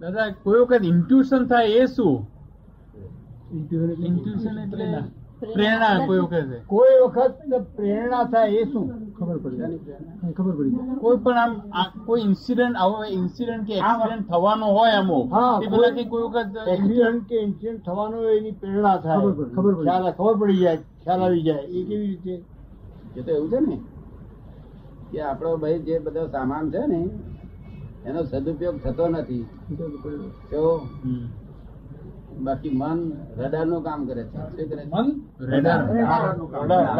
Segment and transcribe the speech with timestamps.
[0.00, 2.16] દાદા કોઈ વખત ઇન્ટ્યુશન થાય એ શું?
[4.08, 4.86] ઇન્ટ્યુશન એટલે
[5.54, 6.06] પ્રેરણા.
[6.06, 6.50] કોઈ વખત.
[6.66, 7.36] કોઈ વખત
[7.76, 8.86] પ્રેરણા થાય એ શું?
[9.18, 9.78] ખબર પડી
[10.36, 10.96] ખબર પડી જાય.
[11.02, 11.52] કોઈ પણ આમ
[12.06, 17.22] કોઈ ઇન્સિડન્ટ આવો ઇન્સિડન્ટ કે એક્સિડન્ટ થવાનો હોય અમુક હા, એ પેલાથી કોઈ વખત એક્સિડન્ટ
[17.28, 19.20] કે ઇન્સિડન્ટ થવાનો હોય એની પ્રેરણા થાય.
[19.54, 21.62] ખબર પડી, ખ્યાલ ખબર પડી જાય ખ્યાલ આવી જાય.
[21.68, 22.34] એ કેવી રીતે?
[23.14, 23.76] એ તો એવું છે ને
[25.10, 27.00] કે આપણો ભાઈ જે બધો સામાન છે ને
[28.08, 29.46] એનો સદુપયોગ થતો નથી.
[30.50, 30.88] તો
[32.40, 34.32] બાકી મન રડારનું કામ કરે છે.
[34.32, 35.06] શું કરે મન
[35.40, 35.80] રડાર.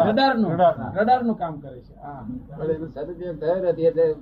[0.07, 0.37] રડાર.
[0.37, 1.23] નું રડાર.
[1.23, 1.93] નું કામ કરે છે.
[2.01, 2.25] હા.
[2.57, 4.15] પણ એનો સદુપયોગ થયો નથી એટલે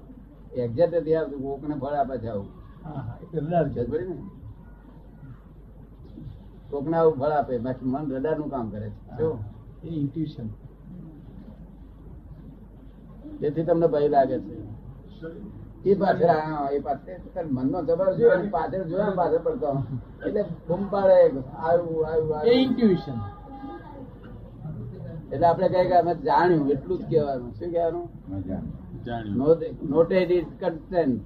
[0.53, 1.41] એક્ઝેક્ટ નથી આવતું.
[1.41, 2.47] કોકને ફળ આપે છે આવું.
[6.69, 7.57] કોકને આવું ફળ આપે.
[7.57, 9.17] બાકી મન રડારનું કામ કરે છે.
[9.17, 9.37] જો.
[9.83, 10.47] ઇન્ટ્યુશન
[13.39, 14.66] તેથી તમને ભય લાગે છે.
[15.85, 19.69] એ પાછળ એ પાછળ મનનો જબર છે પાછળ જોયા પાછળ પડતો.
[20.25, 21.15] એટલે બૂમ પાડે
[21.67, 23.19] આવ્યું આવ્યું એ ઇન્ટ્યુશન
[25.31, 27.51] એટલે આપણે કહીએ કે અમે જાણ્યું એટલું જ કહેવાનું.
[27.57, 28.05] શું કહેવાનું?
[29.91, 31.21] નોટેડ ઇઝ કન્ટેન્ટ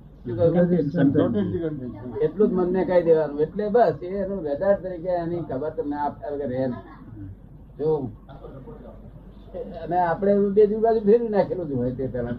[2.25, 3.39] એટલું જ મનને કહી દેવાનું.
[3.45, 6.66] એટલે બસ એનું રડાર તરીકે એની ખબર તમને આપતા વગર રહે
[7.78, 7.89] જો
[9.84, 12.31] અને આપણે બે દિવસ બાજુ ફેરવી નાખેલું જ હોય તે ને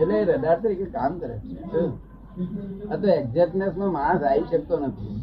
[0.00, 1.78] એટલે રડાર તરીકે કામ કરે છે.
[2.88, 5.22] આ તો એક્ઝેક્ટનેસ નો માણસ આવી શકતો નથી.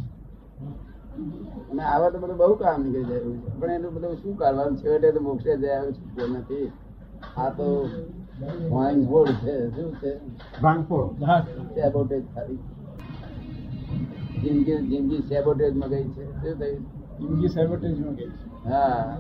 [1.72, 3.60] અને આવા તો બધું બહુ કામ નીકળી જાય છે.
[3.60, 4.78] પણ એનું બધું શું કરવાનું?
[4.78, 6.72] છેવટે તો મોક્ષે જાય છૂટકો નથી.
[7.38, 7.90] આ તો
[8.70, 10.18] ભાંગફોડ છે શું છે?
[11.76, 12.58] સેબોટેજ ખાલી.
[14.42, 16.32] જિંદગી જિંદગી સેબોટેજમાં ગઈ છે.
[16.32, 16.80] શું થયું?
[17.18, 18.70] જિંદગી સેબોટેજમાં ગઈ છે.
[18.70, 19.18] હા.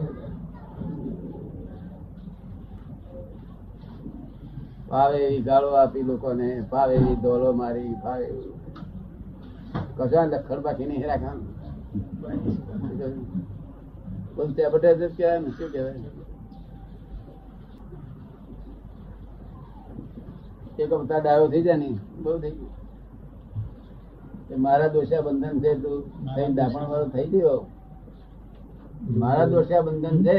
[4.89, 8.27] ફાવે એવી ગાળો આપી લોકોને ફાવે એવી દોલો મારી ફાવે
[9.97, 11.01] કશા લખડ બાકી નહીં
[21.19, 21.89] ડાયો થઈ જાય ને,
[22.23, 22.71] બહુ થઈ ગયું.
[24.61, 26.01] મારા દોષા બંધન છે તું
[26.35, 27.65] કઈ દાપણ વાળો થઈ ગયો.
[29.17, 30.37] મારા દોષા બંધન છે.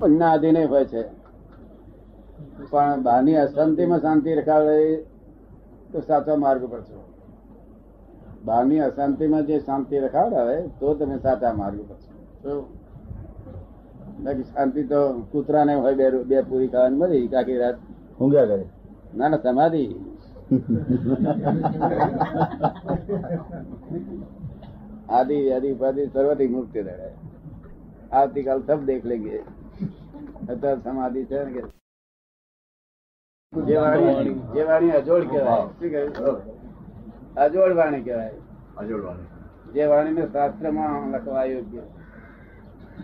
[0.00, 1.04] પન્ના આધીને હોય છે.
[2.70, 4.96] પણ બહારની અશાંતિમાં શાંતિ રખાવે
[5.92, 7.04] તો સાચા માર્ગ પર છો.
[8.44, 12.68] બહારની અશાંતિમાં જે શાંતિ રખાવડાવે તો તમે સાચા માર્ગ પર છો.
[14.22, 17.76] બાકી શાંતિ તો કૂતરાને હોય બે બે પૂરી ખાવાની મળી કાકી રાત
[18.20, 18.64] ઊંઘ્યા કરે.
[19.16, 19.96] ના ના સમાધિ.
[25.08, 27.08] આદિ આદિ ઉપાધિ સર્વથી મુક્તિ રહે
[28.12, 29.38] આવતીકાલ સબ દેખ લેંગે
[30.48, 31.62] અત્યારે સમાધિ છે ને કે
[33.52, 36.42] જે વાણી જે વાણી અજોડ કહેવાય શું કહેવાય
[37.36, 39.14] અજોડ વાણી કહેવાય
[39.74, 41.82] જે વાણીને શાસ્ત્રમાં લખવા યોગ્ય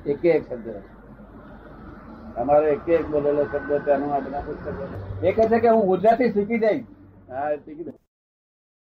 [0.06, 0.66] એક એક શબ્દ
[2.36, 4.70] અમારો એક એક બોલેલો શબ્દ તેનું આ બધા પુસ્તકો
[5.22, 6.86] એ કહે છે કે હું ગુજરાતી શીખી જઈશ
[7.28, 7.92] હા એ શીખી લો.